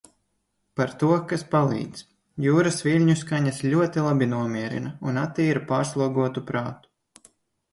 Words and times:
Par 0.79 0.93
to, 1.01 1.09
kas 1.31 1.43
palīdz. 1.51 2.01
Jūras 2.45 2.79
viļņu 2.87 3.17
skaņas 3.21 3.61
ļoti 3.75 4.07
labi 4.07 4.29
nomierina 4.33 4.95
un 5.11 5.21
attīra 5.27 5.63
pārslogotu 5.73 6.45
prātu. 6.49 7.29